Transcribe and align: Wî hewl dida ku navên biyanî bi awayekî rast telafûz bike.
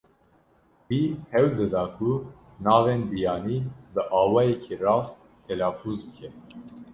Wî 0.87 1.01
hewl 1.31 1.51
dida 1.57 1.83
ku 1.95 2.09
navên 2.65 3.01
biyanî 3.11 3.57
bi 3.93 4.01
awayekî 4.21 4.75
rast 4.85 5.17
telafûz 5.47 5.99
bike. 6.07 6.29